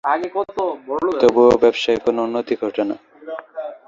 [1.21, 2.95] তবুও ব্যবসার কোনো উন্নতি ঘটে না।